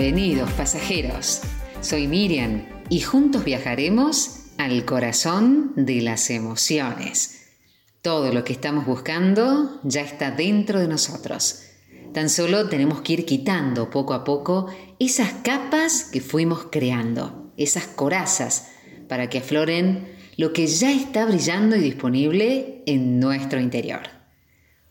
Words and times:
Bienvenidos 0.00 0.50
pasajeros. 0.52 1.42
Soy 1.82 2.08
Miriam 2.08 2.64
y 2.88 3.00
juntos 3.00 3.44
viajaremos 3.44 4.46
al 4.56 4.86
corazón 4.86 5.74
de 5.76 6.00
las 6.00 6.30
emociones. 6.30 7.48
Todo 8.00 8.32
lo 8.32 8.42
que 8.42 8.54
estamos 8.54 8.86
buscando 8.86 9.78
ya 9.82 10.00
está 10.00 10.30
dentro 10.30 10.80
de 10.80 10.88
nosotros. 10.88 11.64
Tan 12.14 12.30
solo 12.30 12.70
tenemos 12.70 13.02
que 13.02 13.12
ir 13.12 13.26
quitando 13.26 13.90
poco 13.90 14.14
a 14.14 14.24
poco 14.24 14.68
esas 14.98 15.32
capas 15.44 16.04
que 16.04 16.22
fuimos 16.22 16.68
creando, 16.72 17.52
esas 17.58 17.86
corazas, 17.86 18.68
para 19.06 19.28
que 19.28 19.40
afloren 19.40 20.08
lo 20.38 20.54
que 20.54 20.66
ya 20.66 20.92
está 20.92 21.26
brillando 21.26 21.76
y 21.76 21.80
disponible 21.80 22.82
en 22.86 23.20
nuestro 23.20 23.60
interior. 23.60 24.08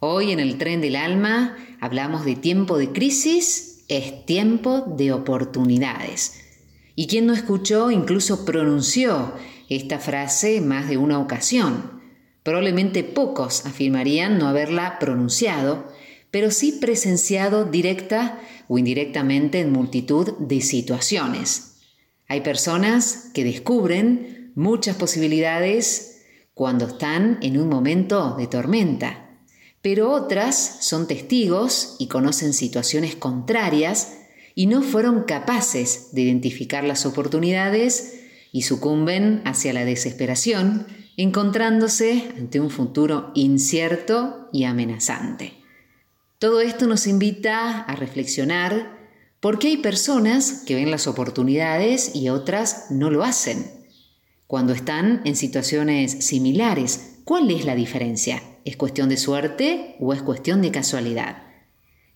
Hoy 0.00 0.32
en 0.32 0.40
el 0.40 0.58
tren 0.58 0.80
del 0.80 0.96
alma 0.96 1.56
hablamos 1.80 2.24
de 2.24 2.34
tiempo 2.34 2.76
de 2.76 2.90
crisis 2.90 3.75
es 3.88 4.26
tiempo 4.26 4.84
de 4.96 5.12
oportunidades. 5.12 6.40
Y 6.94 7.06
quien 7.06 7.26
no 7.26 7.34
escuchó 7.34 7.90
incluso 7.90 8.44
pronunció 8.44 9.32
esta 9.68 9.98
frase 9.98 10.60
más 10.60 10.88
de 10.88 10.96
una 10.96 11.18
ocasión. 11.18 12.02
Probablemente 12.42 13.04
pocos 13.04 13.66
afirmarían 13.66 14.38
no 14.38 14.48
haberla 14.48 14.98
pronunciado, 14.98 15.84
pero 16.30 16.50
sí 16.50 16.72
presenciado 16.80 17.64
directa 17.64 18.40
o 18.68 18.78
indirectamente 18.78 19.60
en 19.60 19.72
multitud 19.72 20.32
de 20.38 20.60
situaciones. 20.60 21.78
Hay 22.28 22.40
personas 22.40 23.30
que 23.34 23.44
descubren 23.44 24.52
muchas 24.54 24.96
posibilidades 24.96 26.24
cuando 26.54 26.86
están 26.86 27.38
en 27.42 27.60
un 27.60 27.68
momento 27.68 28.34
de 28.36 28.46
tormenta 28.46 29.25
pero 29.86 30.10
otras 30.10 30.78
son 30.80 31.06
testigos 31.06 31.94
y 32.00 32.08
conocen 32.08 32.54
situaciones 32.54 33.14
contrarias 33.14 34.14
y 34.56 34.66
no 34.66 34.82
fueron 34.82 35.22
capaces 35.22 36.08
de 36.10 36.22
identificar 36.22 36.82
las 36.82 37.06
oportunidades 37.06 38.14
y 38.50 38.62
sucumben 38.62 39.42
hacia 39.44 39.72
la 39.72 39.84
desesperación, 39.84 40.88
encontrándose 41.16 42.32
ante 42.36 42.58
un 42.58 42.70
futuro 42.70 43.30
incierto 43.36 44.48
y 44.52 44.64
amenazante. 44.64 45.52
Todo 46.40 46.60
esto 46.62 46.88
nos 46.88 47.06
invita 47.06 47.82
a 47.82 47.94
reflexionar 47.94 48.98
por 49.38 49.60
qué 49.60 49.68
hay 49.68 49.76
personas 49.76 50.64
que 50.66 50.74
ven 50.74 50.90
las 50.90 51.06
oportunidades 51.06 52.10
y 52.12 52.28
otras 52.28 52.90
no 52.90 53.08
lo 53.08 53.22
hacen. 53.22 53.70
Cuando 54.48 54.72
están 54.72 55.22
en 55.24 55.36
situaciones 55.36 56.10
similares, 56.26 57.15
¿cuál 57.26 57.50
es 57.50 57.64
la 57.64 57.74
diferencia? 57.74 58.40
¿Es 58.64 58.76
cuestión 58.76 59.08
de 59.08 59.16
suerte 59.16 59.96
o 59.98 60.12
es 60.14 60.22
cuestión 60.22 60.62
de 60.62 60.70
casualidad? 60.70 61.42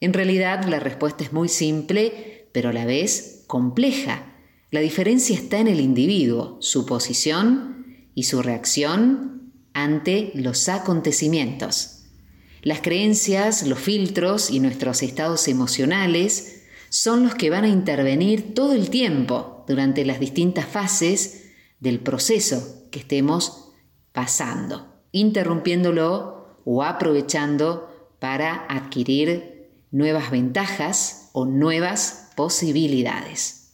En 0.00 0.12
realidad 0.12 0.64
la 0.66 0.78
respuesta 0.78 1.24
es 1.24 1.32
muy 1.32 1.48
simple, 1.48 2.48
pero 2.52 2.68
a 2.68 2.72
la 2.72 2.86
vez 2.86 3.42
compleja. 3.48 4.36
La 4.70 4.78
diferencia 4.78 5.34
está 5.34 5.58
en 5.58 5.66
el 5.66 5.80
individuo, 5.80 6.58
su 6.60 6.86
posición 6.86 8.06
y 8.14 8.22
su 8.22 8.40
reacción 8.40 9.52
ante 9.72 10.30
los 10.34 10.68
acontecimientos. 10.68 12.04
Las 12.62 12.80
creencias, 12.80 13.66
los 13.66 13.80
filtros 13.80 14.48
y 14.48 14.60
nuestros 14.60 15.02
estados 15.02 15.48
emocionales 15.48 16.62
son 16.88 17.24
los 17.24 17.34
que 17.34 17.50
van 17.50 17.64
a 17.64 17.68
intervenir 17.68 18.54
todo 18.54 18.74
el 18.74 18.90
tiempo 18.90 19.64
durante 19.66 20.04
las 20.04 20.20
distintas 20.20 20.66
fases 20.66 21.46
del 21.80 21.98
proceso 21.98 22.86
que 22.92 23.00
estemos 23.00 23.72
pasando, 24.12 24.89
interrumpiéndolo 25.12 26.58
o 26.64 26.82
aprovechando 26.82 27.88
para 28.18 28.66
adquirir 28.68 29.70
nuevas 29.90 30.30
ventajas 30.30 31.30
o 31.32 31.46
nuevas 31.46 32.30
posibilidades. 32.36 33.72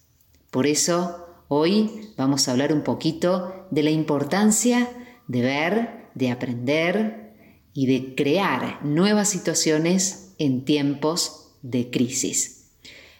Por 0.50 0.66
eso, 0.66 1.26
hoy 1.48 2.12
vamos 2.16 2.48
a 2.48 2.52
hablar 2.52 2.72
un 2.72 2.82
poquito 2.82 3.66
de 3.70 3.82
la 3.82 3.90
importancia 3.90 4.88
de 5.26 5.42
ver, 5.42 6.08
de 6.14 6.30
aprender 6.30 7.34
y 7.74 7.86
de 7.86 8.14
crear 8.14 8.84
nuevas 8.84 9.28
situaciones 9.28 10.34
en 10.38 10.64
tiempos 10.64 11.52
de 11.62 11.90
crisis. 11.90 12.70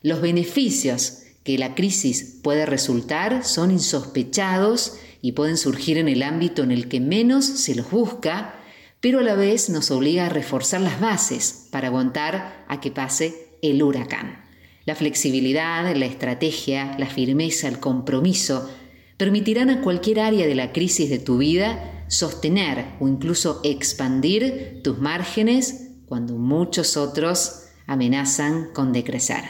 Los 0.03 0.21
beneficios 0.21 1.23
que 1.43 1.59
la 1.59 1.75
crisis 1.75 2.39
puede 2.43 2.67
resultar 2.67 3.45
son 3.45 3.71
insospechados 3.71 4.99
y 5.23 5.33
pueden 5.33 5.57
surgir 5.57 5.99
en 5.99 6.09
el 6.09 6.23
ámbito 6.23 6.63
en 6.63 6.71
el 6.71 6.89
que 6.89 7.01
menos 7.01 7.45
se 7.45 7.75
los 7.75 7.91
busca 7.91 8.57
pero 9.01 9.21
a 9.21 9.23
la 9.23 9.35
vez 9.35 9.71
nos 9.71 9.91
obliga 9.91 10.27
a 10.27 10.31
reforzar 10.31 10.81
las 10.81 11.01
bases 11.01 11.69
para 11.71 11.89
aguantar 11.89 12.65
a 12.69 12.81
que 12.81 12.91
pase 12.91 13.57
el 13.63 13.83
huracán. 13.83 14.45
La 14.85 14.95
flexibilidad, 14.95 15.95
la 15.95 16.07
estrategia, 16.07 16.97
la 16.99 17.07
firmeza, 17.07 17.69
el 17.69 17.79
compromiso 17.79 18.69
permitirán 19.17 19.71
a 19.71 19.81
cualquier 19.81 20.21
área 20.21 20.47
de 20.47 20.55
la 20.55 20.73
crisis 20.73 21.11
de 21.11 21.19
tu 21.19 21.39
vida 21.39 22.05
sostener 22.09 22.87
o 23.01 23.09
incluso 23.09 23.61
expandir 23.65 24.81
tus 24.83 24.99
márgenes 24.99 25.93
cuando 26.07 26.37
muchos 26.37 26.97
otros 26.97 27.69
amenazan 27.87 28.71
con 28.73 28.93
decrecer. 28.93 29.45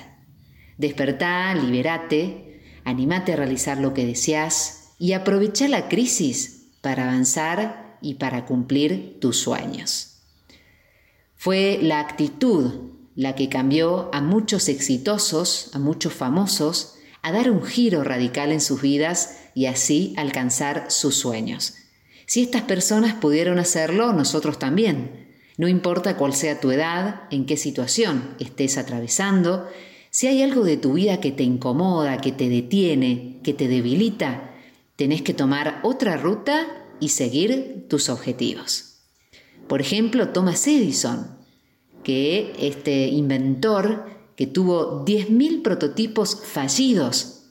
Despertá, 0.79 1.55
liberate, 1.55 2.63
animate 2.85 3.33
a 3.33 3.37
realizar 3.37 3.79
lo 3.79 3.95
que 3.95 4.07
deseas 4.07 4.86
y 4.99 5.13
aprovecha 5.13 5.69
la 5.69 5.89
crisis 5.89 6.69
para 6.81 7.05
avanzar 7.05 7.99
y 8.01 8.15
para 8.15 8.47
cumplir 8.47 9.19
tus 9.21 9.39
sueños. 9.39 10.19
Fue 11.35 11.79
la 11.83 12.01
actitud 12.01 12.73
la 13.15 13.35
que 13.35 13.49
cambió 13.49 14.11
a 14.13 14.21
muchos 14.21 14.69
exitosos, 14.69 15.71
a 15.73 15.79
muchos 15.79 16.13
famosos, 16.13 16.97
a 17.23 17.33
dar 17.33 17.51
un 17.51 17.63
giro 17.65 18.05
radical 18.05 18.53
en 18.53 18.61
sus 18.61 18.83
vidas 18.83 19.39
y 19.55 19.67
así 19.67 20.15
alcanzar 20.17 20.91
sus 20.91 21.17
sueños. 21.17 21.75
Si 22.27 22.43
estas 22.43 22.63
personas 22.63 23.15
pudieron 23.15 23.59
hacerlo, 23.59 24.13
nosotros 24.13 24.59
también. 24.59 25.27
No 25.57 25.69
importa 25.69 26.17
cuál 26.17 26.35
sea 26.35 26.61
tu 26.61 26.71
edad, 26.71 27.23
en 27.31 27.47
qué 27.47 27.57
situación 27.57 28.35
estés 28.39 28.77
atravesando, 28.77 29.67
si 30.11 30.27
hay 30.27 30.43
algo 30.43 30.65
de 30.65 30.77
tu 30.77 30.95
vida 30.95 31.21
que 31.21 31.33
te 31.33 31.43
incomoda, 31.43 32.21
que 32.23 32.33
te 32.33 32.49
detiene, 32.49 33.41
que 33.43 33.55
te 33.55 33.69
debilita, 33.69 34.56
tenés 34.97 35.23
que 35.23 35.35
tomar 35.35 35.81
otra 35.83 36.17
ruta 36.17 36.67
y 37.01 37.11
seguir 37.11 37.87
tus 37.89 38.09
objetivos. 38.09 39.03
Por 39.69 39.81
ejemplo, 39.81 40.31
Thomas 40.31 40.67
Edison, 40.67 41.37
que 42.03 42.55
este 42.59 43.09
inventor 43.09 44.17
que 44.37 44.47
tuvo 44.47 45.05
10.000 45.05 45.63
prototipos 45.63 46.43
fallidos 46.45 47.47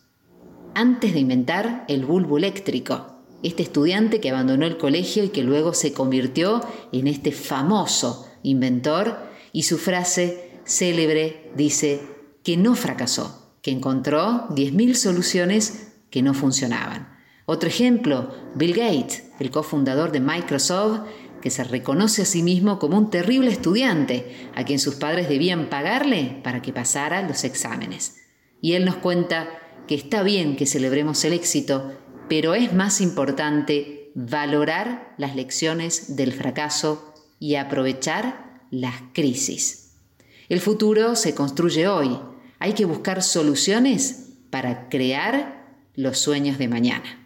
antes 0.76 1.14
de 1.14 1.20
inventar 1.20 1.86
el 1.88 2.06
bulbo 2.06 2.38
eléctrico. 2.38 3.24
Este 3.44 3.64
estudiante 3.64 4.20
que 4.20 4.30
abandonó 4.30 4.66
el 4.66 4.78
colegio 4.78 5.24
y 5.24 5.30
que 5.30 5.44
luego 5.44 5.74
se 5.74 5.94
convirtió 5.94 6.62
en 6.92 7.08
este 7.08 7.32
famoso 7.32 8.28
inventor 8.44 9.18
y 9.52 9.64
su 9.64 9.78
frase 9.78 10.52
célebre 10.66 11.52
dice 11.56 12.02
que 12.44 12.58
no 12.58 12.76
fracasó, 12.76 13.54
que 13.62 13.72
encontró 13.72 14.48
10.000 14.50 14.94
soluciones 14.96 15.94
que 16.10 16.22
no 16.22 16.34
funcionaban. 16.34 17.15
Otro 17.46 17.70
ejemplo, 17.70 18.34
Bill 18.56 18.74
Gates, 18.74 19.24
el 19.40 19.52
cofundador 19.52 20.12
de 20.12 20.20
Microsoft, 20.20 21.02
que 21.42 21.52
se 21.52 21.64
reconoce 21.64 22.24
a 22.24 22.26
sí 22.26 22.42
mismo 22.42 22.80
como 22.80 22.98
un 22.98 23.12
terrible 23.12 23.52
estudiante, 23.52 24.50
a 24.56 24.64
quien 24.64 24.80
sus 24.80 24.96
padres 24.96 25.30
debían 25.30 25.70
pagarle 25.70 26.40
para 26.44 26.64
que 26.64 26.74
pasara 26.74 27.22
los 27.22 27.44
exámenes. 27.44 28.16
Y 28.62 28.74
él 28.74 28.84
nos 28.84 28.96
cuenta 28.96 29.50
que 29.88 29.94
está 29.94 30.24
bien 30.24 30.56
que 30.56 30.66
celebremos 30.66 31.24
el 31.24 31.34
éxito, 31.34 31.94
pero 32.28 32.56
es 32.56 32.74
más 32.74 33.00
importante 33.00 34.12
valorar 34.16 35.14
las 35.20 35.36
lecciones 35.36 36.16
del 36.16 36.34
fracaso 36.34 37.14
y 37.40 37.56
aprovechar 37.56 38.62
las 38.72 38.96
crisis. 39.14 39.98
El 40.50 40.62
futuro 40.62 41.16
se 41.16 41.36
construye 41.36 41.88
hoy. 41.88 42.18
Hay 42.58 42.74
que 42.74 42.86
buscar 42.86 43.22
soluciones 43.22 44.32
para 44.50 44.90
crear 44.90 45.78
los 45.94 46.18
sueños 46.18 46.58
de 46.58 46.68
mañana. 46.68 47.25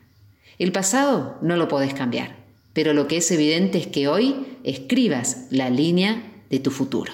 El 0.59 0.73
pasado 0.73 1.37
no 1.41 1.55
lo 1.55 1.69
podés 1.69 1.93
cambiar, 1.93 2.35
pero 2.73 2.93
lo 2.93 3.07
que 3.07 3.17
es 3.17 3.31
evidente 3.31 3.77
es 3.77 3.87
que 3.87 4.09
hoy 4.09 4.57
escribas 4.65 5.47
la 5.51 5.69
línea 5.69 6.21
de 6.49 6.59
tu 6.59 6.69
futuro. 6.69 7.13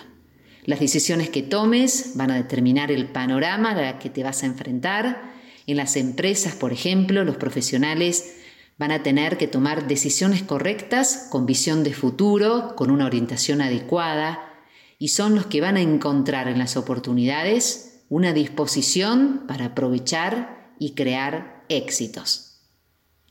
Las 0.64 0.80
decisiones 0.80 1.30
que 1.30 1.44
tomes 1.44 2.14
van 2.16 2.32
a 2.32 2.38
determinar 2.38 2.92
el 2.92 3.08
panorama 3.08 3.72
al 3.72 4.00
que 4.00 4.10
te 4.10 4.24
vas 4.24 4.42
a 4.42 4.48
enfrentar. 4.48 5.32
En 5.68 5.78
las 5.78 5.96
empresas, 5.96 6.56
por 6.56 6.74
ejemplo, 6.74 7.24
los 7.24 7.38
profesionales 7.38 8.36
van 8.80 8.92
a 8.92 9.04
tener 9.04 9.38
que 9.38 9.48
tomar 9.48 9.88
decisiones 9.88 10.42
correctas 10.42 11.28
con 11.30 11.46
visión 11.46 11.84
de 11.84 11.94
futuro, 11.94 12.76
con 12.76 12.90
una 12.90 13.06
orientación 13.06 13.62
adecuada, 13.62 14.40
y 14.98 15.10
son 15.10 15.36
los 15.36 15.46
que 15.46 15.62
van 15.62 15.78
a 15.78 15.82
encontrar 15.82 16.48
en 16.48 16.58
las 16.58 16.78
oportunidades 16.78 18.02
una 18.10 18.34
disposición 18.34 19.44
para 19.48 19.66
aprovechar 19.66 20.72
y 20.80 20.96
crear 20.96 21.64
éxitos. 21.70 22.45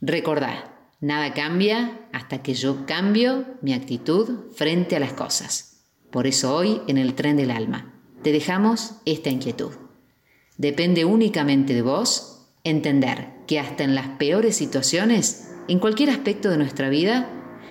Recordad, 0.01 0.65
nada 0.99 1.33
cambia 1.33 2.07
hasta 2.11 2.41
que 2.41 2.53
yo 2.53 2.85
cambio 2.85 3.45
mi 3.61 3.73
actitud 3.73 4.51
frente 4.55 4.95
a 4.95 4.99
las 4.99 5.13
cosas. 5.13 5.83
Por 6.11 6.27
eso 6.27 6.55
hoy 6.55 6.81
en 6.87 6.97
el 6.97 7.13
tren 7.13 7.37
del 7.37 7.51
alma 7.51 7.93
te 8.21 8.31
dejamos 8.31 8.95
esta 9.05 9.29
inquietud. 9.29 9.71
Depende 10.57 11.05
únicamente 11.05 11.73
de 11.73 11.81
vos 11.81 12.47
entender 12.63 13.27
que 13.47 13.59
hasta 13.59 13.83
en 13.83 13.95
las 13.95 14.07
peores 14.17 14.55
situaciones, 14.55 15.51
en 15.67 15.79
cualquier 15.79 16.09
aspecto 16.09 16.49
de 16.49 16.57
nuestra 16.57 16.89
vida, 16.89 17.29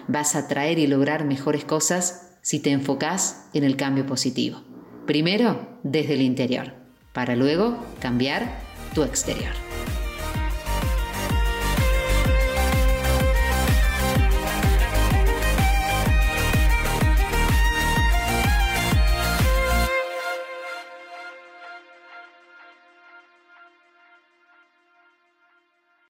vas 0.08 0.36
a 0.36 0.48
traer 0.48 0.78
y 0.78 0.86
lograr 0.86 1.24
mejores 1.24 1.64
cosas 1.64 2.36
si 2.42 2.60
te 2.60 2.70
enfocás 2.70 3.48
en 3.54 3.64
el 3.64 3.76
cambio 3.76 4.06
positivo. 4.06 4.62
Primero 5.06 5.78
desde 5.82 6.14
el 6.14 6.22
interior, 6.22 6.74
para 7.12 7.36
luego 7.36 7.78
cambiar 8.00 8.60
tu 8.94 9.02
exterior. 9.02 9.63